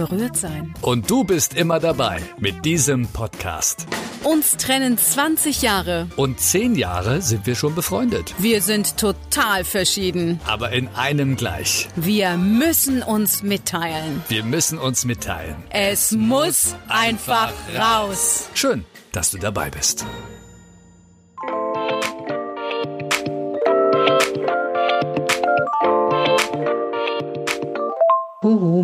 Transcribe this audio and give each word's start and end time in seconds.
berührt 0.00 0.36
sein. 0.36 0.74
Und 0.80 1.10
du 1.10 1.24
bist 1.24 1.54
immer 1.54 1.78
dabei 1.78 2.20
mit 2.38 2.64
diesem 2.64 3.06
Podcast. 3.08 3.86
Uns 4.24 4.56
trennen 4.56 4.96
20 4.96 5.60
Jahre. 5.62 6.08
Und 6.16 6.40
10 6.40 6.74
Jahre 6.74 7.20
sind 7.20 7.46
wir 7.46 7.54
schon 7.54 7.74
befreundet. 7.74 8.34
Wir 8.38 8.62
sind 8.62 8.96
total 8.96 9.64
verschieden. 9.64 10.40
Aber 10.46 10.72
in 10.72 10.88
einem 10.88 11.36
gleich. 11.36 11.88
Wir 11.96 12.36
müssen 12.36 13.02
uns 13.02 13.42
mitteilen. 13.42 14.22
Wir 14.28 14.44
müssen 14.44 14.78
uns 14.78 15.04
mitteilen. 15.04 15.56
Es 15.70 16.12
muss 16.12 16.74
einfach 16.88 17.52
raus. 17.78 18.48
Schön, 18.54 18.84
dass 19.12 19.30
du 19.30 19.38
dabei 19.38 19.70
bist. 19.70 20.06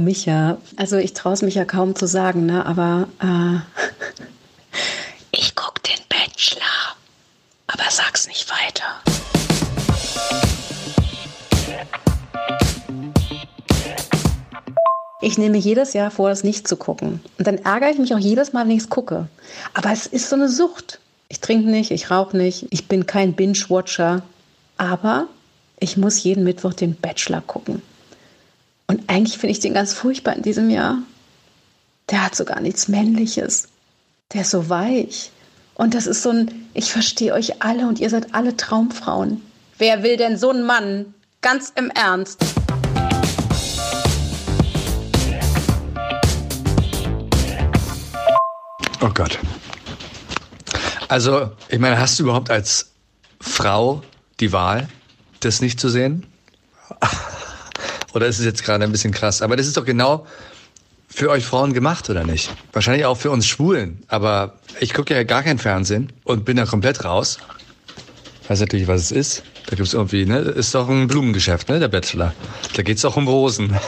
Huhu, 0.06 0.10
Micha. 0.10 0.58
Also 0.76 0.96
ich 0.96 1.14
traue 1.14 1.32
es 1.32 1.42
mich 1.42 1.56
ja 1.56 1.64
kaum 1.64 1.94
zu 1.94 2.06
sagen, 2.06 2.46
ne? 2.46 2.64
aber 2.64 3.08
äh, 3.20 3.58
ich 5.32 5.54
guck 5.54 5.82
den 5.82 5.98
Bachelor. 6.08 6.62
Aber 7.66 7.84
sag's 7.90 8.28
nicht 8.28 8.48
weiter. 8.48 8.84
Ich 15.20 15.38
nehme 15.38 15.58
jedes 15.58 15.92
Jahr 15.92 16.12
vor, 16.12 16.28
das 16.28 16.44
nicht 16.44 16.68
zu 16.68 16.76
gucken. 16.76 17.20
Und 17.38 17.46
dann 17.46 17.58
ärgere 17.58 17.90
ich 17.90 17.98
mich 17.98 18.14
auch 18.14 18.18
jedes 18.18 18.52
Mal, 18.52 18.64
wenn 18.64 18.76
ich 18.76 18.84
es 18.84 18.88
gucke. 18.88 19.26
Aber 19.74 19.90
es 19.90 20.06
ist 20.06 20.28
so 20.28 20.36
eine 20.36 20.48
Sucht. 20.48 21.00
Ich 21.28 21.40
trinke 21.40 21.68
nicht, 21.68 21.90
ich 21.90 22.10
rauche 22.10 22.36
nicht, 22.36 22.66
ich 22.70 22.86
bin 22.86 23.06
kein 23.06 23.34
Binge-Watcher. 23.34 24.22
Aber 24.76 25.26
ich 25.80 25.96
muss 25.96 26.22
jeden 26.22 26.44
Mittwoch 26.44 26.74
den 26.74 26.94
Bachelor 26.94 27.40
gucken. 27.40 27.82
Und 28.88 29.10
eigentlich 29.10 29.38
finde 29.38 29.52
ich 29.52 29.60
den 29.60 29.74
ganz 29.74 29.92
furchtbar 29.92 30.36
in 30.36 30.42
diesem 30.42 30.70
Jahr. 30.70 30.98
Der 32.10 32.24
hat 32.24 32.36
so 32.36 32.44
gar 32.44 32.60
nichts 32.60 32.86
Männliches. 32.86 33.68
Der 34.32 34.42
ist 34.42 34.50
so 34.50 34.68
weich. 34.68 35.32
Und 35.74 35.94
das 35.94 36.06
ist 36.06 36.22
so 36.22 36.30
ein, 36.30 36.68
ich 36.72 36.92
verstehe 36.92 37.32
euch 37.32 37.62
alle 37.62 37.88
und 37.88 37.98
ihr 37.98 38.10
seid 38.10 38.34
alle 38.34 38.56
Traumfrauen. 38.56 39.42
Wer 39.78 40.02
will 40.02 40.16
denn 40.16 40.38
so 40.38 40.50
einen 40.50 40.64
Mann? 40.64 41.14
Ganz 41.42 41.72
im 41.74 41.90
Ernst. 41.90 42.40
Oh 49.02 49.10
Gott. 49.12 49.38
Also, 51.08 51.50
ich 51.68 51.78
meine, 51.78 51.98
hast 51.98 52.18
du 52.18 52.24
überhaupt 52.24 52.50
als 52.50 52.92
Frau 53.40 54.02
die 54.40 54.52
Wahl, 54.52 54.88
das 55.40 55.60
nicht 55.60 55.78
zu 55.78 55.88
sehen? 55.88 56.26
Oder 58.16 58.26
ist 58.28 58.38
es 58.38 58.46
jetzt 58.46 58.64
gerade 58.64 58.82
ein 58.82 58.92
bisschen 58.92 59.12
krass? 59.12 59.42
Aber 59.42 59.56
das 59.56 59.66
ist 59.66 59.76
doch 59.76 59.84
genau 59.84 60.26
für 61.06 61.28
euch 61.28 61.44
Frauen 61.44 61.74
gemacht, 61.74 62.08
oder 62.08 62.24
nicht? 62.24 62.50
Wahrscheinlich 62.72 63.04
auch 63.04 63.18
für 63.18 63.30
uns 63.30 63.46
Schwulen. 63.46 64.02
Aber 64.08 64.54
ich 64.80 64.94
gucke 64.94 65.12
ja 65.12 65.22
gar 65.22 65.42
kein 65.42 65.58
Fernsehen 65.58 66.10
und 66.24 66.46
bin 66.46 66.56
da 66.56 66.64
komplett 66.64 67.04
raus. 67.04 67.36
Weiß 68.48 68.60
natürlich, 68.60 68.88
was 68.88 69.02
es 69.02 69.12
ist. 69.12 69.42
Da 69.66 69.76
gibt 69.76 69.86
es 69.86 69.92
irgendwie, 69.92 70.24
ne? 70.24 70.38
Ist 70.38 70.74
doch 70.74 70.88
ein 70.88 71.08
Blumengeschäft, 71.08 71.68
ne? 71.68 71.78
Der 71.78 71.88
Bachelor. 71.88 72.32
Da 72.74 72.82
geht 72.82 72.96
es 72.96 73.04
auch 73.04 73.18
um 73.18 73.28
Rosen. 73.28 73.76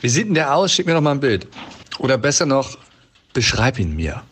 Wie 0.00 0.08
sieht 0.08 0.28
denn 0.28 0.34
der 0.34 0.54
aus? 0.54 0.72
Schick 0.72 0.86
mir 0.86 0.94
doch 0.94 1.00
mal 1.00 1.10
ein 1.10 1.18
Bild. 1.18 1.48
Oder 1.98 2.18
besser 2.18 2.46
noch, 2.46 2.78
beschreib 3.32 3.80
ihn 3.80 3.96
mir. 3.96 4.22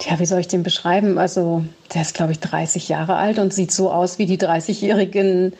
Tja, 0.00 0.18
wie 0.18 0.26
soll 0.26 0.40
ich 0.40 0.48
den 0.48 0.64
beschreiben? 0.64 1.18
Also, 1.18 1.64
der 1.94 2.02
ist, 2.02 2.14
glaube 2.14 2.32
ich, 2.32 2.40
30 2.40 2.88
Jahre 2.88 3.16
alt 3.16 3.38
und 3.38 3.54
sieht 3.54 3.72
so 3.72 3.90
aus, 3.90 4.18
wie 4.18 4.26
die 4.26 4.38
30-jährigen 4.38 5.52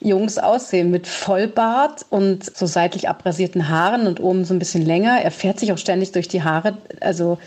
Jungs 0.00 0.38
aussehen. 0.38 0.90
Mit 0.90 1.06
Vollbart 1.06 2.06
und 2.10 2.56
so 2.56 2.66
seitlich 2.66 3.08
abrasierten 3.08 3.68
Haaren 3.68 4.06
und 4.06 4.20
oben 4.20 4.44
so 4.44 4.54
ein 4.54 4.58
bisschen 4.58 4.84
länger. 4.84 5.20
Er 5.22 5.30
fährt 5.30 5.60
sich 5.60 5.72
auch 5.72 5.78
ständig 5.78 6.12
durch 6.12 6.28
die 6.28 6.42
Haare. 6.42 6.76
Also, 7.00 7.38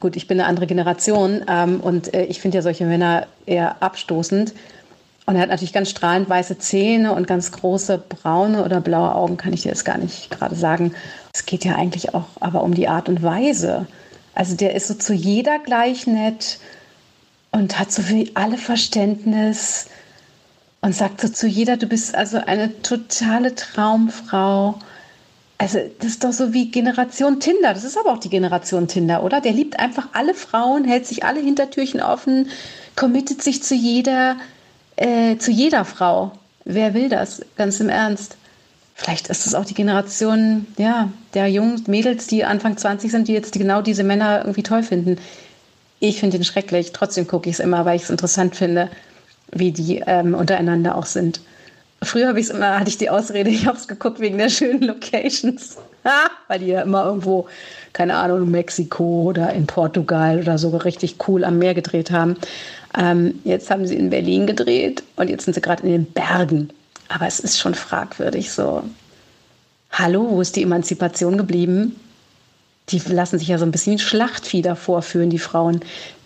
gut, 0.00 0.16
ich 0.16 0.26
bin 0.26 0.40
eine 0.40 0.48
andere 0.48 0.66
Generation 0.66 1.42
ähm, 1.48 1.80
und 1.80 2.14
äh, 2.14 2.24
ich 2.24 2.40
finde 2.40 2.58
ja 2.58 2.62
solche 2.62 2.86
Männer 2.86 3.26
eher 3.46 3.82
abstoßend. 3.82 4.54
Und 5.26 5.36
er 5.36 5.42
hat 5.42 5.50
natürlich 5.50 5.74
ganz 5.74 5.90
strahlend 5.90 6.30
weiße 6.30 6.56
Zähne 6.56 7.12
und 7.12 7.26
ganz 7.26 7.52
große 7.52 8.02
braune 8.08 8.64
oder 8.64 8.80
blaue 8.80 9.14
Augen, 9.14 9.36
kann 9.36 9.52
ich 9.52 9.62
dir 9.62 9.68
jetzt 9.68 9.84
gar 9.84 9.98
nicht 9.98 10.30
gerade 10.30 10.54
sagen. 10.54 10.94
Es 11.34 11.44
geht 11.44 11.66
ja 11.66 11.74
eigentlich 11.74 12.14
auch 12.14 12.24
aber 12.40 12.62
um 12.62 12.72
die 12.72 12.88
Art 12.88 13.10
und 13.10 13.22
Weise. 13.22 13.86
Also 14.34 14.56
der 14.56 14.74
ist 14.74 14.88
so 14.88 14.94
zu 14.94 15.12
jeder 15.12 15.58
gleich 15.58 16.06
nett 16.06 16.58
und 17.50 17.78
hat 17.78 17.92
so 17.92 18.02
für 18.02 18.26
alle 18.34 18.58
Verständnis 18.58 19.86
und 20.80 20.94
sagt 20.94 21.20
so 21.20 21.28
zu 21.28 21.46
jeder, 21.46 21.76
du 21.76 21.86
bist 21.86 22.14
also 22.14 22.38
eine 22.38 22.82
totale 22.82 23.54
Traumfrau. 23.54 24.78
Also 25.58 25.80
das 25.98 26.10
ist 26.10 26.24
doch 26.24 26.32
so 26.32 26.52
wie 26.52 26.70
Generation 26.70 27.40
Tinder. 27.40 27.74
Das 27.74 27.84
ist 27.84 27.98
aber 27.98 28.12
auch 28.12 28.18
die 28.18 28.30
Generation 28.30 28.86
Tinder, 28.86 29.24
oder? 29.24 29.40
Der 29.40 29.52
liebt 29.52 29.78
einfach 29.80 30.08
alle 30.12 30.34
Frauen, 30.34 30.84
hält 30.84 31.06
sich 31.06 31.24
alle 31.24 31.40
Hintertürchen 31.40 32.00
offen, 32.00 32.48
committet 32.94 33.42
sich 33.42 33.62
zu 33.62 33.74
jeder, 33.74 34.36
äh, 34.96 35.36
zu 35.38 35.50
jeder 35.50 35.84
Frau. 35.84 36.32
Wer 36.64 36.94
will 36.94 37.08
das? 37.08 37.42
Ganz 37.56 37.80
im 37.80 37.88
Ernst. 37.88 38.36
Vielleicht 38.94 39.28
ist 39.28 39.46
es 39.46 39.54
auch 39.54 39.64
die 39.64 39.74
Generation 39.74 40.66
ja, 40.76 41.08
der 41.34 41.48
jungen 41.48 41.82
Mädels, 41.86 42.26
die 42.26 42.44
Anfang 42.44 42.76
20 42.76 43.10
sind, 43.10 43.28
die 43.28 43.32
jetzt 43.32 43.52
genau 43.52 43.80
diese 43.80 44.04
Männer 44.04 44.40
irgendwie 44.40 44.64
toll 44.64 44.82
finden. 44.82 45.18
Ich 46.00 46.20
finde 46.20 46.36
ihn 46.36 46.44
schrecklich. 46.44 46.92
Trotzdem 46.92 47.26
gucke 47.26 47.48
ich 47.48 47.56
es 47.56 47.60
immer, 47.60 47.84
weil 47.84 47.96
ich 47.96 48.02
es 48.02 48.10
interessant 48.10 48.56
finde, 48.56 48.88
wie 49.52 49.72
die 49.72 50.02
ähm, 50.06 50.34
untereinander 50.34 50.96
auch 50.96 51.06
sind. 51.06 51.40
Früher 52.02 52.36
ich 52.36 52.50
immer, 52.50 52.78
hatte 52.78 52.90
ich 52.90 52.98
die 52.98 53.10
Ausrede, 53.10 53.50
ich 53.50 53.66
habe 53.66 53.76
es 53.76 53.88
geguckt 53.88 54.20
wegen 54.20 54.38
der 54.38 54.50
schönen 54.50 54.82
Locations. 54.82 55.78
weil 56.48 56.60
die 56.60 56.66
ja 56.66 56.82
immer 56.82 57.04
irgendwo, 57.04 57.48
keine 57.92 58.16
Ahnung, 58.16 58.42
in 58.42 58.50
Mexiko 58.50 59.22
oder 59.22 59.52
in 59.52 59.66
Portugal 59.66 60.40
oder 60.40 60.58
so 60.58 60.76
richtig 60.76 61.16
cool 61.26 61.44
am 61.44 61.58
Meer 61.58 61.74
gedreht 61.74 62.10
haben. 62.10 62.36
Ähm, 62.96 63.40
jetzt 63.44 63.70
haben 63.70 63.86
sie 63.86 63.96
in 63.96 64.10
Berlin 64.10 64.46
gedreht 64.46 65.02
und 65.16 65.28
jetzt 65.28 65.44
sind 65.44 65.54
sie 65.54 65.60
gerade 65.60 65.82
in 65.82 65.90
den 65.90 66.06
Bergen. 66.06 66.70
Aber 67.08 67.26
es 67.26 67.40
ist 67.40 67.58
schon 67.58 67.74
fragwürdig 67.74 68.52
so. 68.52 68.82
Hallo, 69.90 70.28
wo 70.30 70.40
ist 70.40 70.56
die 70.56 70.62
Emanzipation 70.62 71.38
geblieben? 71.38 71.98
Die 72.90 73.00
lassen 73.08 73.38
sich 73.38 73.48
ja 73.48 73.58
so 73.58 73.64
ein 73.64 73.70
bisschen 73.70 73.98
Schlachtvieh 73.98 74.62
davor 74.62 75.02
führen, 75.02 75.30
die 75.30 75.38
Frauen. 75.38 75.80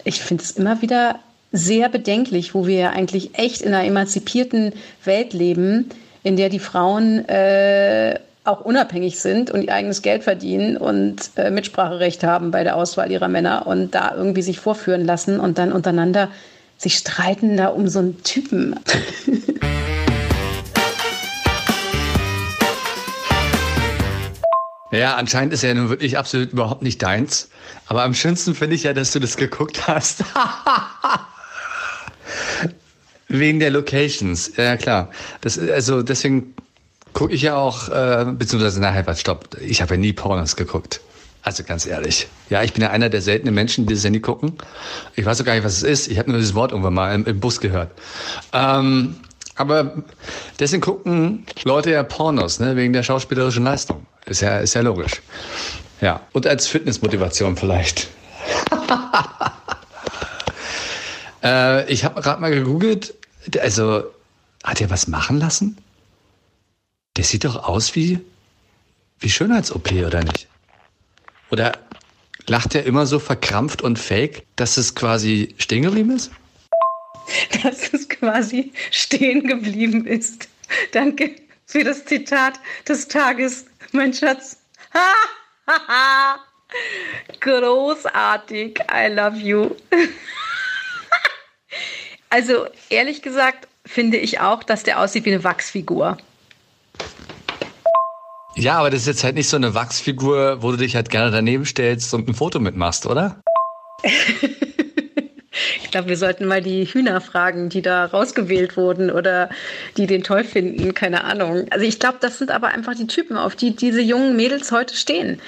Ich 0.04 0.20
finde 0.22 0.44
es 0.44 0.52
immer 0.52 0.82
wieder 0.82 1.18
sehr 1.52 1.88
bedenklich, 1.88 2.54
wo 2.54 2.66
wir 2.66 2.76
ja 2.76 2.90
eigentlich 2.90 3.38
echt 3.38 3.62
in 3.62 3.74
einer 3.74 3.86
emanzipierten 3.86 4.72
Welt 5.04 5.32
leben, 5.32 5.90
in 6.22 6.36
der 6.36 6.48
die 6.48 6.58
Frauen 6.58 7.28
äh, 7.28 8.18
auch 8.44 8.62
unabhängig 8.62 9.20
sind 9.20 9.50
und 9.50 9.62
ihr 9.62 9.74
eigenes 9.74 10.02
Geld 10.02 10.24
verdienen 10.24 10.76
und 10.76 11.30
äh, 11.36 11.50
Mitspracherecht 11.50 12.24
haben 12.24 12.50
bei 12.50 12.64
der 12.64 12.76
Auswahl 12.76 13.10
ihrer 13.10 13.28
Männer 13.28 13.66
und 13.66 13.94
da 13.94 14.14
irgendwie 14.16 14.42
sich 14.42 14.58
vorführen 14.58 15.04
lassen 15.04 15.38
und 15.38 15.58
dann 15.58 15.72
untereinander 15.72 16.28
sich 16.78 16.96
streiten 16.96 17.56
da 17.56 17.68
um 17.68 17.86
so 17.86 18.00
einen 18.00 18.22
Typen. 18.24 18.74
Ja, 24.92 25.16
anscheinend 25.16 25.54
ist 25.54 25.64
er 25.64 25.75
nun 25.75 25.88
wirklich 25.88 26.19
absolut 26.19 26.53
überhaupt 26.53 26.82
nicht 26.82 27.03
deins. 27.03 27.48
Aber 27.86 28.04
am 28.04 28.14
schönsten 28.14 28.54
finde 28.54 28.76
ich 28.76 28.82
ja, 28.82 28.92
dass 28.92 29.10
du 29.10 29.20
das 29.20 29.36
geguckt 29.36 29.88
hast. 29.88 30.22
Wegen 33.28 33.58
der 33.58 33.70
Locations. 33.70 34.53
Ja, 34.56 34.77
klar. 34.77 35.10
Das, 35.41 35.59
also 35.59 36.03
deswegen 36.03 36.54
gucke 37.15 37.33
ich 37.33 37.42
ja 37.42 37.56
auch, 37.56 37.89
äh, 37.89 38.27
beziehungsweise 38.33 38.80
nachher, 38.80 39.06
was 39.06 39.21
stopp. 39.21 39.56
Ich 39.60 39.80
habe 39.80 39.94
ja 39.94 40.00
nie 40.00 40.12
Pornos 40.12 40.56
geguckt. 40.56 41.00
Also 41.42 41.65
ganz 41.65 41.86
ehrlich. 41.86 42.28
Ja, 42.50 42.62
ich 42.62 42.74
bin 42.74 42.83
ja 42.83 42.91
einer 42.91 43.09
der 43.09 43.22
seltenen 43.22 43.54
Menschen, 43.54 43.86
die 43.86 43.94
das 43.94 44.04
ja 44.04 44.10
nie 44.10 44.21
gucken. 44.21 44.53
Ich 45.16 45.24
weiß 45.24 45.41
auch 45.41 45.44
gar 45.44 45.54
nicht, 45.54 45.65
was 45.65 45.78
es 45.78 45.83
ist. 45.83 46.09
Ich 46.09 46.18
habe 46.18 46.30
nur 46.30 46.39
dieses 46.39 46.54
Wort 46.54 46.71
irgendwann 46.71 46.94
mal 46.94 47.15
im, 47.15 47.24
im 47.24 47.41
Bus 47.41 47.60
gehört. 47.60 47.91
Ähm, 48.53 49.16
aber 49.54 50.03
deswegen 50.59 50.83
gucken 50.83 51.47
Leute 51.65 51.91
ja 51.91 52.03
Pornos, 52.03 52.59
ne, 52.59 52.77
wegen 52.77 52.93
der 52.93 53.03
schauspielerischen 53.03 53.65
Leistung. 53.65 54.07
Ist 54.27 54.41
ja, 54.41 54.59
ist 54.59 54.75
ja 54.75 54.81
logisch. 54.81 55.21
Ja. 56.01 56.21
Und 56.33 56.47
als 56.47 56.66
Fitnessmotivation 56.66 57.57
vielleicht. 57.57 58.09
äh, 61.43 61.91
ich 61.93 62.04
habe 62.04 62.21
gerade 62.21 62.41
mal 62.41 62.51
gegoogelt. 62.51 63.15
Also, 63.60 64.04
hat 64.65 64.81
er 64.81 64.91
was 64.91 65.09
machen 65.09 65.39
lassen? 65.39 65.78
Der 67.16 67.25
sieht 67.25 67.45
doch 67.45 67.65
aus 67.65 67.95
wie, 67.95 68.21
wie 69.19 69.28
Schönheits-OP, 69.28 69.93
oder 69.93 70.22
nicht? 70.22 70.49
Oder 71.51 71.72
lacht 72.47 72.75
er 72.75 72.84
immer 72.84 73.07
so 73.07 73.19
verkrampft 73.19 73.83
und 73.83 73.99
fake, 73.99 74.47
dass 74.57 74.77
es 74.77 74.95
quasi 74.95 75.54
stehen 75.59 75.83
geblieben 75.83 76.10
ist? 76.10 76.31
Dass 77.63 77.93
es 77.93 78.09
quasi 78.09 78.72
stehen 78.91 79.47
geblieben 79.47 80.07
ist. 80.07 80.49
Danke 80.93 81.34
für 81.66 81.84
das 81.84 82.04
Zitat 82.04 82.60
des 82.89 83.09
Tages, 83.09 83.66
mein 83.93 84.13
Schatz. 84.13 84.59
Großartig. 87.41 88.81
I 88.91 89.09
love 89.09 89.37
you. 89.37 89.71
also 92.31 92.66
ehrlich 92.89 93.22
gesagt 93.22 93.69
finde 93.84 94.16
ich 94.16 94.41
auch, 94.41 94.63
dass 94.63 94.83
der 94.83 95.01
aussieht 95.01 95.25
wie 95.25 95.33
eine 95.33 95.45
Wachsfigur. 95.45 96.16
Ja, 98.54 98.78
aber 98.78 98.91
das 98.91 99.03
ist 99.03 99.07
jetzt 99.07 99.25
halt 99.25 99.34
nicht 99.34 99.49
so 99.49 99.57
eine 99.57 99.75
Wachsfigur, 99.75 100.63
wo 100.63 100.72
du 100.72 100.77
dich 100.77 100.95
halt 100.95 101.09
gerne 101.10 101.31
daneben 101.31 101.65
stellst 101.65 102.13
und 102.13 102.28
ein 102.28 102.34
Foto 102.34 102.60
mitmachst, 102.60 103.07
oder? 103.07 103.41
ich 105.92 105.94
glaube, 105.94 106.09
wir 106.09 106.16
sollten 106.16 106.47
mal 106.47 106.62
die 106.62 106.86
Hühner 106.86 107.21
fragen, 107.21 107.68
die 107.68 107.83
da 107.83 108.06
rausgewählt 108.06 108.78
wurden 108.78 109.10
oder 109.10 109.50
die 109.98 110.06
den 110.06 110.24
toll 110.24 110.42
finden, 110.42 110.94
keine 110.94 111.24
Ahnung. 111.24 111.66
Also 111.68 111.84
ich 111.84 111.98
glaube, 111.98 112.16
das 112.18 112.39
sind 112.39 112.50
aber 112.50 112.68
einfach 112.68 112.94
die 112.94 113.06
Typen, 113.06 113.36
auf 113.36 113.56
die 113.56 113.77
diese 113.77 114.00
jungen 114.00 114.34
Mädels 114.34 114.72
heute 114.72 114.97
stehen. 114.97 115.39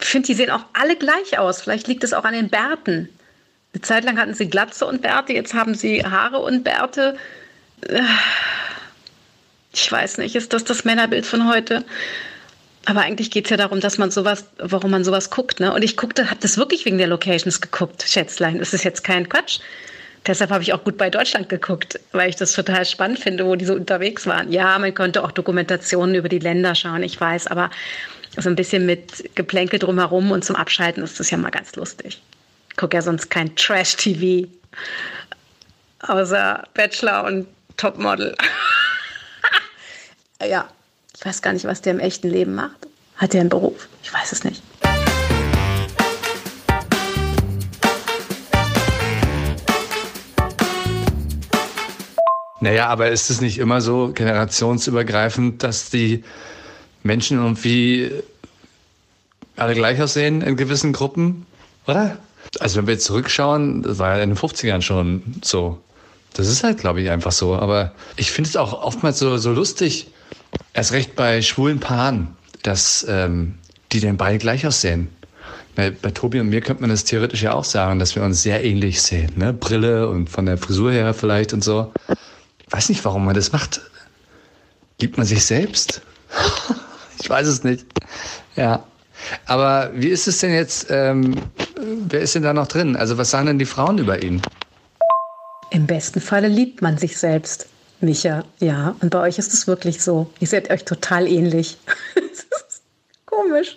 Ich 0.00 0.06
finde, 0.06 0.26
die 0.26 0.34
sehen 0.34 0.50
auch 0.50 0.64
alle 0.74 0.94
gleich 0.94 1.40
aus. 1.40 1.62
Vielleicht 1.62 1.88
liegt 1.88 2.04
es 2.04 2.12
auch 2.12 2.22
an 2.22 2.34
den 2.34 2.50
Bärten. 2.50 3.08
Eine 3.74 3.82
Zeit 3.82 4.04
lang 4.04 4.16
hatten 4.16 4.34
sie 4.34 4.48
Glatze 4.48 4.86
und 4.86 5.02
Bärte, 5.02 5.32
jetzt 5.32 5.54
haben 5.54 5.74
sie 5.74 6.04
Haare 6.04 6.38
und 6.38 6.62
Bärte. 6.62 7.16
Ich 9.72 9.90
weiß 9.90 10.18
nicht, 10.18 10.36
ist 10.36 10.52
das 10.52 10.62
das 10.62 10.84
Männerbild 10.84 11.26
von 11.26 11.48
heute? 11.48 11.84
Aber 12.86 13.00
eigentlich 13.02 13.30
geht 13.30 13.44
es 13.44 13.50
ja 13.50 13.56
darum, 13.56 13.80
dass 13.80 13.98
man 13.98 14.10
sowas, 14.10 14.46
warum 14.58 14.90
man 14.90 15.04
sowas 15.04 15.30
guckt. 15.30 15.60
Ne? 15.60 15.72
Und 15.72 15.82
ich 15.82 15.96
guckte, 15.96 16.30
habe 16.30 16.40
das 16.40 16.56
wirklich 16.56 16.84
wegen 16.84 16.98
der 16.98 17.06
Locations 17.06 17.60
geguckt, 17.60 18.04
Schätzlein. 18.06 18.58
Das 18.58 18.72
ist 18.72 18.84
jetzt 18.84 19.04
kein 19.04 19.28
Quatsch. 19.28 19.60
Deshalb 20.26 20.50
habe 20.50 20.62
ich 20.62 20.72
auch 20.72 20.84
gut 20.84 20.98
bei 20.98 21.08
Deutschland 21.08 21.48
geguckt, 21.48 21.98
weil 22.12 22.28
ich 22.28 22.36
das 22.36 22.52
total 22.52 22.84
spannend 22.84 23.18
finde, 23.20 23.46
wo 23.46 23.56
die 23.56 23.64
so 23.64 23.74
unterwegs 23.74 24.26
waren. 24.26 24.52
Ja, 24.52 24.78
man 24.78 24.92
könnte 24.92 25.24
auch 25.24 25.32
Dokumentationen 25.32 26.14
über 26.14 26.28
die 26.28 26.38
Länder 26.38 26.74
schauen, 26.74 27.02
ich 27.02 27.18
weiß, 27.18 27.46
aber 27.46 27.70
so 28.36 28.48
ein 28.48 28.56
bisschen 28.56 28.84
mit 28.84 29.34
Geplänkel 29.34 29.78
drumherum 29.78 30.30
und 30.30 30.44
zum 30.44 30.56
Abschalten 30.56 31.02
ist 31.02 31.18
das 31.18 31.30
ja 31.30 31.38
mal 31.38 31.50
ganz 31.50 31.74
lustig. 31.74 32.20
Ich 32.68 32.76
gucke 32.76 32.96
ja 32.96 33.02
sonst 33.02 33.30
kein 33.30 33.56
Trash-TV, 33.56 34.48
außer 36.00 36.68
Bachelor 36.74 37.24
und 37.24 37.46
Topmodel. 37.78 38.36
ja, 40.46 40.68
ich 41.20 41.26
weiß 41.26 41.42
gar 41.42 41.52
nicht, 41.52 41.66
was 41.66 41.82
der 41.82 41.92
im 41.92 42.00
echten 42.00 42.30
Leben 42.30 42.54
macht. 42.54 42.88
Hat 43.16 43.34
er 43.34 43.42
einen 43.42 43.50
Beruf? 43.50 43.88
Ich 44.02 44.10
weiß 44.10 44.32
es 44.32 44.42
nicht. 44.42 44.62
Naja, 52.62 52.86
aber 52.86 53.10
ist 53.10 53.28
es 53.28 53.42
nicht 53.42 53.58
immer 53.58 53.82
so 53.82 54.12
generationsübergreifend, 54.14 55.62
dass 55.62 55.90
die 55.90 56.24
Menschen 57.02 57.36
irgendwie 57.36 58.10
alle 59.56 59.74
gleich 59.74 60.00
aussehen 60.00 60.40
in 60.40 60.56
gewissen 60.56 60.94
Gruppen, 60.94 61.44
oder? 61.86 62.16
Also 62.60 62.78
wenn 62.78 62.86
wir 62.86 62.94
jetzt 62.94 63.04
zurückschauen, 63.04 63.82
das 63.82 63.98
war 63.98 64.16
ja 64.16 64.22
in 64.22 64.30
den 64.30 64.38
50ern 64.38 64.80
schon 64.80 65.22
so. 65.42 65.78
Das 66.32 66.48
ist 66.48 66.64
halt, 66.64 66.78
glaube 66.78 67.02
ich, 67.02 67.10
einfach 67.10 67.32
so. 67.32 67.56
Aber 67.56 67.92
ich 68.16 68.30
finde 68.30 68.48
es 68.48 68.56
auch 68.56 68.72
oftmals 68.72 69.18
so, 69.18 69.36
so 69.36 69.52
lustig, 69.52 70.09
erst 70.72 70.92
recht 70.92 71.16
bei 71.16 71.42
schwulen 71.42 71.80
Paaren, 71.80 72.36
dass 72.62 73.06
ähm, 73.08 73.54
die 73.92 74.00
dann 74.00 74.16
beide 74.16 74.38
gleich 74.38 74.66
aussehen. 74.66 75.08
Bei, 75.74 75.90
bei 75.90 76.10
Tobi 76.10 76.40
und 76.40 76.48
mir 76.48 76.60
könnte 76.60 76.82
man 76.82 76.90
das 76.90 77.04
theoretisch 77.04 77.42
ja 77.42 77.52
auch 77.52 77.64
sagen, 77.64 77.98
dass 77.98 78.16
wir 78.16 78.22
uns 78.22 78.42
sehr 78.42 78.64
ähnlich 78.64 79.02
sehen. 79.02 79.32
Ne? 79.36 79.52
Brille 79.52 80.08
und 80.08 80.28
von 80.28 80.46
der 80.46 80.58
Frisur 80.58 80.92
her 80.92 81.14
vielleicht 81.14 81.52
und 81.52 81.62
so. 81.62 81.92
Ich 82.66 82.72
weiß 82.72 82.88
nicht, 82.88 83.04
warum 83.04 83.24
man 83.24 83.34
das 83.34 83.52
macht. 83.52 83.80
Gibt 84.98 85.16
man 85.16 85.26
sich 85.26 85.44
selbst? 85.44 86.02
ich 87.20 87.30
weiß 87.30 87.46
es 87.46 87.64
nicht. 87.64 87.86
Ja. 88.56 88.84
Aber 89.46 89.90
wie 89.94 90.08
ist 90.08 90.26
es 90.28 90.38
denn 90.38 90.52
jetzt? 90.52 90.86
Ähm, 90.90 91.36
wer 92.08 92.20
ist 92.20 92.34
denn 92.34 92.42
da 92.42 92.52
noch 92.52 92.66
drin? 92.66 92.96
Also 92.96 93.18
was 93.18 93.30
sagen 93.30 93.46
denn 93.46 93.58
die 93.58 93.66
Frauen 93.66 93.98
über 93.98 94.22
ihn? 94.22 94.42
Im 95.70 95.86
besten 95.86 96.20
Falle 96.20 96.48
liebt 96.48 96.82
man 96.82 96.98
sich 96.98 97.16
selbst. 97.16 97.68
Micha, 98.00 98.44
ja. 98.60 98.96
Und 99.00 99.10
bei 99.10 99.20
euch 99.20 99.38
ist 99.38 99.52
es 99.52 99.66
wirklich 99.66 100.02
so. 100.02 100.30
Ihr 100.40 100.46
seid 100.46 100.70
euch 100.70 100.84
total 100.84 101.26
ähnlich. 101.26 101.76
komisch. 103.26 103.76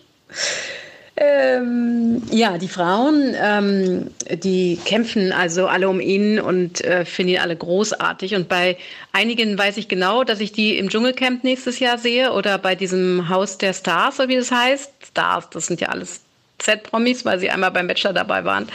Ähm, 1.15 2.23
ja, 2.31 2.57
die 2.57 2.67
Frauen, 2.67 3.35
ähm, 3.39 4.09
die 4.29 4.79
kämpfen 4.83 5.31
also 5.31 5.67
alle 5.67 5.87
um 5.87 5.99
ihn 5.99 6.39
und 6.39 6.83
äh, 6.83 7.05
finden 7.05 7.33
ihn 7.33 7.39
alle 7.39 7.55
großartig. 7.55 8.33
Und 8.33 8.49
bei 8.49 8.77
einigen 9.11 9.57
weiß 9.57 9.77
ich 9.77 9.87
genau, 9.87 10.23
dass 10.23 10.39
ich 10.39 10.53
die 10.53 10.77
im 10.77 10.89
Dschungelcamp 10.89 11.43
nächstes 11.43 11.79
Jahr 11.79 11.99
sehe 11.99 12.33
oder 12.33 12.57
bei 12.57 12.73
diesem 12.73 13.29
Haus 13.29 13.59
der 13.59 13.73
Stars, 13.73 14.17
so 14.17 14.27
wie 14.27 14.37
das 14.37 14.51
heißt. 14.51 14.91
Stars, 15.07 15.49
das 15.51 15.67
sind 15.67 15.81
ja 15.81 15.89
alles 15.89 16.21
Z-Promis, 16.57 17.25
weil 17.25 17.37
sie 17.37 17.51
einmal 17.51 17.71
beim 17.71 17.87
Bachelor 17.87 18.13
dabei 18.13 18.43
waren. 18.43 18.67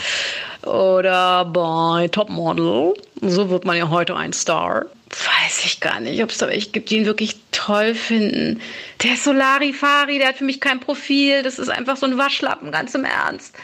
Oder 0.63 1.45
bei 1.45 2.07
Topmodel. 2.09 2.95
So 3.21 3.51
wird 3.51 3.65
man 3.65 3.77
ja 3.77 3.89
heute 3.89 4.15
ein 4.15 4.33
Star 4.33 4.87
weiß 5.11 5.65
ich 5.65 5.81
gar 5.81 6.01
nicht, 6.01 6.23
ob 6.23 6.31
es 6.31 6.39
da 6.39 6.49
welche 6.49 6.71
gibt, 6.71 6.91
die 6.91 6.99
ihn 6.99 7.07
wirklich 7.07 7.37
toll 7.53 7.95
finden. 7.95 8.61
Der 9.03 9.17
Solarifari, 9.17 10.19
der 10.19 10.29
hat 10.29 10.37
für 10.37 10.45
mich 10.45 10.61
kein 10.61 10.81
Profil. 10.81 11.43
Das 11.43 11.59
ist 11.59 11.69
einfach 11.69 11.97
so 11.97 12.07
ein 12.07 12.19
Waschlappen, 12.19 12.73
ganz 12.73 12.95
im 12.95 13.05
Ernst. 13.05 13.55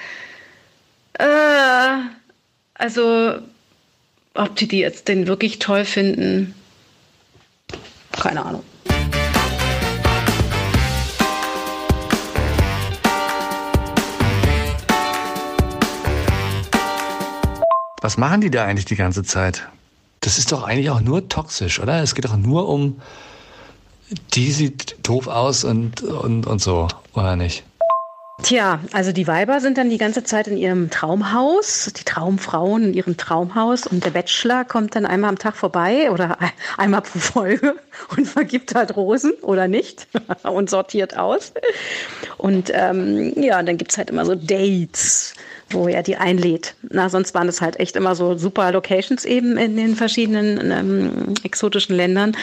Äh, 1.14 1.98
also, 2.74 3.38
ob 4.34 4.56
die 4.56 4.68
die 4.68 4.78
jetzt 4.78 5.08
den 5.08 5.26
wirklich 5.26 5.58
toll 5.58 5.84
finden, 5.84 6.54
keine 8.12 8.44
Ahnung. 8.44 8.64
Was 18.00 18.18
machen 18.18 18.42
die 18.42 18.50
da 18.50 18.66
eigentlich 18.66 18.84
die 18.84 18.96
ganze 18.96 19.22
Zeit? 19.22 19.66
Das 20.24 20.38
ist 20.38 20.52
doch 20.52 20.62
eigentlich 20.62 20.88
auch 20.88 21.02
nur 21.02 21.28
toxisch, 21.28 21.80
oder? 21.80 22.02
Es 22.02 22.14
geht 22.14 22.24
doch 22.24 22.36
nur 22.36 22.66
um, 22.66 22.98
die 24.32 24.52
sieht 24.52 24.96
doof 25.02 25.26
aus 25.26 25.64
und, 25.64 26.00
und, 26.00 26.46
und 26.46 26.62
so, 26.62 26.88
oder 27.12 27.36
nicht? 27.36 27.62
Tja, 28.42 28.80
also 28.92 29.12
die 29.12 29.26
Weiber 29.26 29.60
sind 29.60 29.76
dann 29.76 29.90
die 29.90 29.98
ganze 29.98 30.24
Zeit 30.24 30.48
in 30.48 30.56
ihrem 30.56 30.88
Traumhaus, 30.88 31.92
die 31.94 32.04
Traumfrauen 32.04 32.84
in 32.84 32.94
ihrem 32.94 33.18
Traumhaus 33.18 33.86
und 33.86 34.02
der 34.02 34.10
Bachelor 34.10 34.64
kommt 34.64 34.96
dann 34.96 35.04
einmal 35.04 35.28
am 35.28 35.38
Tag 35.38 35.56
vorbei 35.56 36.10
oder 36.10 36.38
einmal 36.78 37.02
pro 37.02 37.18
Folge 37.18 37.76
und 38.16 38.26
vergibt 38.26 38.74
halt 38.74 38.96
Rosen 38.96 39.32
oder 39.42 39.68
nicht 39.68 40.08
und 40.42 40.70
sortiert 40.70 41.18
aus. 41.18 41.52
Und 42.38 42.70
ähm, 42.72 43.34
ja, 43.36 43.62
dann 43.62 43.76
gibt 43.76 43.92
es 43.92 43.98
halt 43.98 44.08
immer 44.08 44.24
so 44.24 44.34
Dates 44.34 45.34
wo 45.74 45.88
er 45.88 46.02
die 46.02 46.16
einlädt. 46.16 46.74
Na, 46.90 47.08
sonst 47.08 47.34
waren 47.34 47.48
es 47.48 47.60
halt 47.60 47.78
echt 47.78 47.96
immer 47.96 48.14
so 48.14 48.38
super 48.38 48.72
Locations 48.72 49.24
eben 49.24 49.56
in 49.58 49.76
den 49.76 49.96
verschiedenen 49.96 50.70
ähm, 50.70 51.34
exotischen 51.42 51.96
Ländern. 51.96 52.36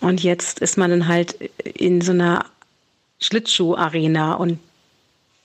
Und 0.00 0.22
jetzt 0.22 0.60
ist 0.60 0.78
man 0.78 0.90
dann 0.90 1.08
halt 1.08 1.32
in 1.62 2.00
so 2.00 2.12
einer 2.12 2.44
Schlittschuh-Arena 3.20 4.34
und 4.34 4.58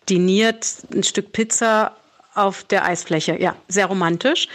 diniert 0.10 0.66
ein 0.94 1.04
Stück 1.04 1.32
Pizza 1.32 1.96
auf 2.36 2.64
der 2.64 2.86
Eisfläche. 2.86 3.40
Ja, 3.40 3.56
sehr 3.68 3.86
romantisch. 3.88 4.48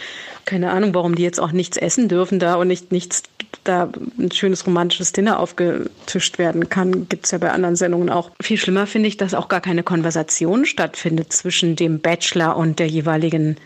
Keine 0.45 0.71
Ahnung, 0.71 0.93
warum 0.93 1.15
die 1.15 1.23
jetzt 1.23 1.39
auch 1.39 1.51
nichts 1.51 1.77
essen 1.77 2.09
dürfen 2.09 2.39
da 2.39 2.55
und 2.55 2.67
nicht 2.67 2.91
nichts 2.91 3.23
da 3.63 3.89
ein 4.17 4.31
schönes 4.31 4.65
romantisches 4.65 5.11
Dinner 5.11 5.39
aufgetischt 5.39 6.37
werden 6.37 6.69
kann, 6.69 7.09
gibt 7.09 7.25
es 7.25 7.31
ja 7.31 7.37
bei 7.37 7.51
anderen 7.51 7.75
Sendungen 7.75 8.09
auch. 8.09 8.31
Viel 8.41 8.57
schlimmer 8.57 8.87
finde 8.87 9.07
ich, 9.07 9.17
dass 9.17 9.33
auch 9.33 9.47
gar 9.47 9.61
keine 9.61 9.83
Konversation 9.83 10.65
stattfindet 10.65 11.33
zwischen 11.33 11.75
dem 11.75 11.99
Bachelor 11.99 12.57
und 12.57 12.79
der 12.79 12.87
jeweiligen 12.87 13.57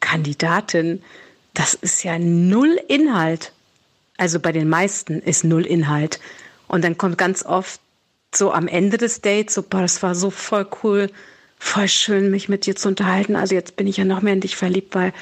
Kandidatin. 0.00 1.02
Das 1.54 1.74
ist 1.74 2.02
ja 2.04 2.18
null 2.18 2.78
Inhalt. 2.88 3.52
Also 4.16 4.40
bei 4.40 4.52
den 4.52 4.68
meisten 4.68 5.20
ist 5.20 5.44
null 5.44 5.66
Inhalt. 5.66 6.20
Und 6.66 6.84
dann 6.84 6.98
kommt 6.98 7.18
ganz 7.18 7.44
oft 7.44 7.80
so 8.34 8.52
am 8.52 8.68
Ende 8.68 8.98
des 8.98 9.20
Dates, 9.20 9.54
so, 9.54 9.62
boah, 9.62 9.82
das 9.82 10.02
war 10.02 10.14
so 10.14 10.30
voll 10.30 10.66
cool, 10.82 11.10
voll 11.58 11.88
schön, 11.88 12.30
mich 12.30 12.48
mit 12.48 12.66
dir 12.66 12.76
zu 12.76 12.88
unterhalten. 12.88 13.36
Also 13.36 13.54
jetzt 13.54 13.76
bin 13.76 13.86
ich 13.86 13.96
ja 13.96 14.04
noch 14.04 14.22
mehr 14.22 14.32
in 14.32 14.40
dich 14.40 14.56
verliebt, 14.56 14.94
weil 14.94 15.12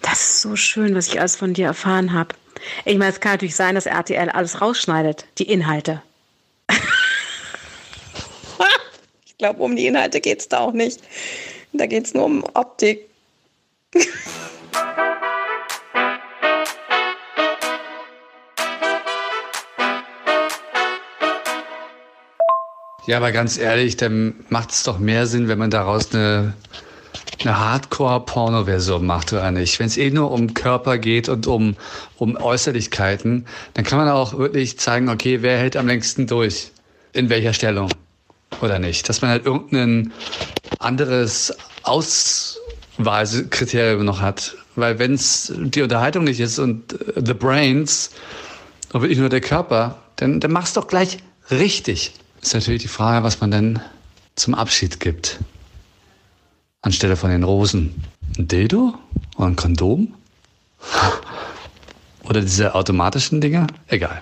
das 0.00 0.20
ist 0.20 0.42
so 0.42 0.56
schön, 0.56 0.94
was 0.94 1.08
ich 1.08 1.20
alles 1.20 1.36
von 1.36 1.54
dir 1.54 1.66
erfahren 1.66 2.12
habe. 2.12 2.34
Ich 2.84 2.98
meine, 2.98 3.10
es 3.12 3.20
kann 3.20 3.32
natürlich 3.32 3.56
sein, 3.56 3.74
dass 3.74 3.86
RTL 3.86 4.30
alles 4.30 4.60
rausschneidet, 4.60 5.26
die 5.38 5.48
Inhalte. 5.50 6.02
ich 9.26 9.38
glaube, 9.38 9.62
um 9.62 9.74
die 9.74 9.86
Inhalte 9.86 10.20
geht 10.20 10.40
es 10.40 10.48
da 10.48 10.58
auch 10.58 10.72
nicht. 10.72 11.00
Da 11.72 11.86
geht 11.86 12.06
es 12.06 12.14
nur 12.14 12.24
um 12.24 12.44
Optik. 12.54 13.08
Ja, 23.06 23.16
aber 23.16 23.32
ganz 23.32 23.58
ehrlich, 23.58 23.96
dann 23.96 24.34
macht 24.48 24.70
es 24.70 24.84
doch 24.84 24.98
mehr 24.98 25.26
Sinn, 25.26 25.48
wenn 25.48 25.58
man 25.58 25.70
daraus 25.70 26.14
eine 26.14 26.54
eine 27.40 27.58
Hardcore-Porno-Version 27.58 29.04
macht 29.04 29.32
oder 29.32 29.50
nicht. 29.50 29.78
Wenn 29.78 29.86
es 29.86 29.96
eh 29.96 30.10
nur 30.10 30.30
um 30.30 30.54
Körper 30.54 30.98
geht 30.98 31.28
und 31.28 31.46
um, 31.46 31.76
um 32.18 32.36
Äußerlichkeiten, 32.36 33.46
dann 33.74 33.84
kann 33.84 33.98
man 33.98 34.08
auch 34.08 34.38
wirklich 34.38 34.78
zeigen, 34.78 35.08
okay, 35.08 35.42
wer 35.42 35.58
hält 35.58 35.76
am 35.76 35.86
längsten 35.86 36.26
durch? 36.26 36.70
In 37.12 37.28
welcher 37.28 37.52
Stellung? 37.52 37.90
Oder 38.60 38.78
nicht? 38.78 39.08
Dass 39.08 39.22
man 39.22 39.30
halt 39.30 39.46
irgendein 39.46 40.12
anderes 40.78 41.56
Ausweisekriterium 41.82 44.04
noch 44.04 44.20
hat. 44.20 44.56
Weil 44.76 44.98
wenn 44.98 45.14
es 45.14 45.52
die 45.56 45.82
Unterhaltung 45.82 46.24
nicht 46.24 46.40
ist 46.40 46.58
und 46.58 46.92
äh, 46.92 47.22
the 47.24 47.34
brains 47.34 48.10
und 48.92 49.02
wirklich 49.02 49.18
nur 49.18 49.28
der 49.28 49.40
Körper, 49.40 49.98
dann, 50.16 50.40
dann 50.40 50.52
mach's 50.52 50.72
doch 50.72 50.86
gleich 50.86 51.18
richtig. 51.50 52.14
Ist 52.42 52.54
natürlich 52.54 52.82
die 52.82 52.88
Frage, 52.88 53.22
was 53.24 53.40
man 53.40 53.52
denn 53.52 53.80
zum 54.34 54.56
Abschied 54.56 54.98
gibt. 54.98 55.38
Anstelle 56.82 57.14
von 57.14 57.30
den 57.30 57.44
Rosen. 57.44 58.02
Ein 58.36 58.48
Dildo? 58.48 58.94
Oder 59.36 59.46
ein 59.46 59.54
Kondom? 59.54 60.14
Oder 62.24 62.40
diese 62.40 62.74
automatischen 62.74 63.40
Dinge? 63.40 63.68
Egal. 63.86 64.20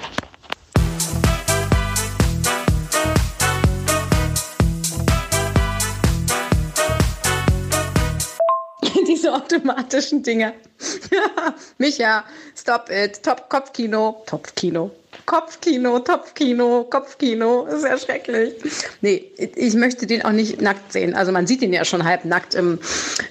diese 9.09 9.33
automatischen 9.33 10.23
Dinge. 10.23 10.53
Micha, 11.79 12.25
stop 12.55 12.91
it. 12.91 13.23
Top 13.23 13.49
Kopfkino. 13.49 14.23
Topfkino. 14.27 14.91
Kopfkino, 15.31 16.01
Topfkino, 16.01 16.89
Kopfkino. 16.91 17.67
Ist 17.67 17.85
ja 17.85 17.97
schrecklich. 17.97 18.53
Nee, 19.01 19.31
ich 19.37 19.75
möchte 19.75 20.09
den 20.09 20.25
auch 20.25 20.33
nicht 20.33 20.61
nackt 20.61 20.93
sehen. 20.93 21.15
Also 21.15 21.31
man 21.31 21.47
sieht 21.47 21.63
ihn 21.63 21.73
ja 21.73 21.85
schon 21.85 22.05
halb 22.05 22.25
nackt 22.25 22.57
im, 22.57 22.81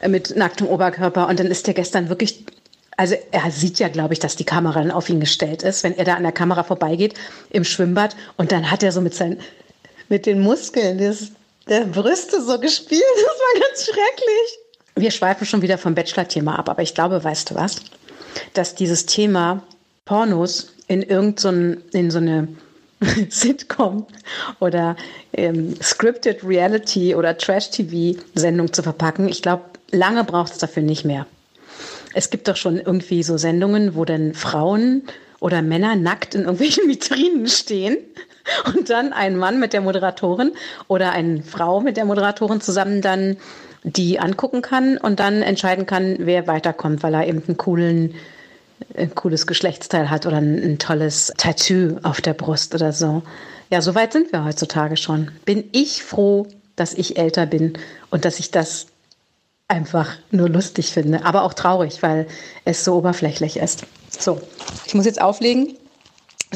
mit 0.07 0.33
nacktem 0.33 0.67
Oberkörper. 0.67 1.27
Und 1.27 1.41
dann 1.41 1.47
ist 1.47 1.67
der 1.67 1.73
gestern 1.73 2.07
wirklich 2.07 2.45
also 2.95 3.15
er 3.31 3.51
sieht 3.51 3.79
ja, 3.79 3.89
glaube 3.89 4.13
ich, 4.13 4.19
dass 4.19 4.37
die 4.37 4.45
Kamera 4.45 4.79
dann 4.79 4.91
auf 4.91 5.09
ihn 5.09 5.19
gestellt 5.19 5.61
ist, 5.63 5.83
wenn 5.83 5.97
er 5.97 6.05
da 6.05 6.15
an 6.15 6.23
der 6.23 6.31
Kamera 6.31 6.63
vorbeigeht 6.63 7.15
im 7.49 7.65
Schwimmbad 7.65 8.15
und 8.37 8.53
dann 8.53 8.71
hat 8.71 8.81
er 8.81 8.93
so 8.93 9.01
mit 9.01 9.13
seinen 9.13 9.39
mit 10.07 10.25
den 10.25 10.39
Muskeln 10.39 10.97
des, 10.97 11.31
der 11.67 11.81
Brüste 11.81 12.41
so 12.41 12.59
gespielt. 12.59 13.03
Das 13.15 13.23
war 13.25 13.61
ganz 13.61 13.83
schrecklich. 13.85 14.59
Wir 14.95 15.11
schweifen 15.11 15.45
schon 15.45 15.61
wieder 15.61 15.77
vom 15.77 15.95
Bachelor-Thema 15.95 16.59
ab, 16.59 16.69
aber 16.69 16.81
ich 16.81 16.93
glaube, 16.93 17.21
weißt 17.23 17.51
du 17.51 17.55
was? 17.55 17.77
Dass 18.53 18.75
dieses 18.75 19.05
Thema 19.05 19.63
Pornos 20.05 20.73
in 20.89 21.03
irgendein, 21.03 21.77
so 21.91 21.97
in 21.97 22.11
so 22.11 22.17
eine 22.17 22.49
Sitcom 23.29 24.05
oder 24.59 24.97
ähm, 25.31 25.75
Scripted 25.81 26.43
Reality 26.43 27.15
oder 27.15 27.37
Trash-TV-Sendung 27.37 28.73
zu 28.73 28.83
verpacken, 28.83 29.29
ich 29.29 29.41
glaube, 29.41 29.63
lange 29.91 30.25
braucht 30.25 30.51
es 30.51 30.57
dafür 30.57 30.83
nicht 30.83 31.05
mehr. 31.05 31.25
Es 32.13 32.29
gibt 32.31 32.47
doch 32.47 32.57
schon 32.57 32.77
irgendwie 32.77 33.23
so 33.23 33.37
Sendungen, 33.37 33.95
wo 33.95 34.03
dann 34.03 34.33
Frauen 34.33 35.03
oder 35.39 35.61
Männer 35.61 35.95
nackt 35.95 36.35
in 36.35 36.41
irgendwelchen 36.41 36.87
Vitrinen 36.89 37.47
stehen 37.47 37.97
und 38.73 38.89
dann 38.89 39.13
ein 39.13 39.37
Mann 39.37 39.59
mit 39.59 39.73
der 39.73 39.81
Moderatorin 39.81 40.51
oder 40.87 41.11
eine 41.11 41.43
Frau 41.43 41.81
mit 41.81 41.97
der 41.97 42.05
Moderatorin 42.05 42.61
zusammen 42.61 43.01
dann 43.01 43.37
die 43.83 44.19
angucken 44.19 44.61
kann 44.61 44.97
und 44.97 45.19
dann 45.19 45.41
entscheiden 45.41 45.85
kann, 45.85 46.17
wer 46.19 46.47
weiterkommt, 46.47 47.03
weil 47.03 47.13
er 47.13 47.27
eben 47.27 47.43
einen 47.47 47.57
coolen, 47.57 48.15
ein 48.97 49.13
cooles 49.15 49.47
Geschlechtsteil 49.47 50.09
hat 50.09 50.25
oder 50.25 50.37
ein, 50.37 50.61
ein 50.63 50.79
tolles 50.79 51.33
Tattoo 51.37 51.97
auf 52.03 52.21
der 52.21 52.33
Brust 52.33 52.75
oder 52.75 52.91
so. 52.91 53.23
Ja, 53.69 53.81
so 53.81 53.95
weit 53.95 54.13
sind 54.13 54.31
wir 54.31 54.43
heutzutage 54.45 54.97
schon. 54.97 55.31
Bin 55.45 55.63
ich 55.71 56.03
froh, 56.03 56.47
dass 56.75 56.93
ich 56.93 57.17
älter 57.17 57.45
bin 57.45 57.73
und 58.09 58.25
dass 58.25 58.39
ich 58.39 58.51
das 58.51 58.87
einfach 59.67 60.09
nur 60.31 60.49
lustig 60.49 60.91
finde, 60.91 61.23
aber 61.23 61.43
auch 61.43 61.53
traurig, 61.53 62.01
weil 62.01 62.27
es 62.65 62.83
so 62.83 62.95
oberflächlich 62.95 63.57
ist. 63.57 63.85
So, 64.09 64.41
ich 64.85 64.95
muss 64.95 65.05
jetzt 65.05 65.21
auflegen. 65.21 65.75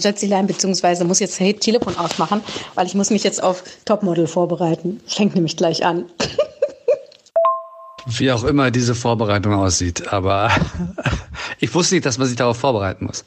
Schätzelein, 0.02 0.48
beziehungsweise 0.48 1.06
muss 1.06 1.20
jetzt 1.20 1.40
hey, 1.40 1.54
Telefon 1.54 1.96
ausmachen, 1.98 2.42
weil 2.74 2.88
ich 2.88 2.96
muss 2.96 3.12
mich 3.12 3.24
jetzt 3.24 3.44
auf 3.44 3.64
Topmodel 3.86 4.26
vorbereiten. 4.26 5.00
Fängt 5.06 5.36
nämlich 5.36 5.56
gleich 5.56 5.86
an. 5.86 6.06
Wie 8.08 8.32
auch 8.32 8.44
immer 8.44 8.72
diese 8.72 8.96
Vorbereitung 8.96 9.54
aussieht, 9.54 10.12
aber 10.12 10.52
ich 11.64 11.74
wusste 11.74 11.96
nicht, 11.96 12.06
dass 12.06 12.18
man 12.18 12.28
sich 12.28 12.36
darauf 12.36 12.58
vorbereiten 12.58 13.06
muss. 13.06 13.24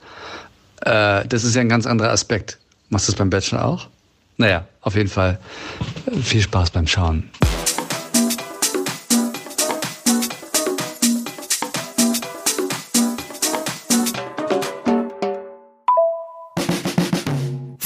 Äh, 0.83 1.27
das 1.27 1.43
ist 1.43 1.55
ja 1.55 1.63
ein 1.63 1.71
ganz 1.71 1.87
anderer 1.87 2.11
Aspekt. 2.11 2.59
Machst 2.91 3.09
du 3.09 3.13
das 3.13 3.19
beim 3.19 3.31
Bachelor 3.31 3.65
auch? 3.65 3.89
Naja, 4.37 4.67
auf 4.83 4.95
jeden 4.95 5.09
Fall 5.09 5.39
viel 6.23 6.43
Spaß 6.43 6.71
beim 6.71 6.87
Schauen. 6.87 7.31